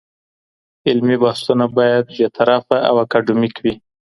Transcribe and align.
علمي 0.87 1.15
بحثونه 1.23 1.65
بايد 1.77 2.05
بېطرفه 2.17 2.77
او 2.87 2.95
اکاډمیک 3.03 3.55
وي. 3.63 3.73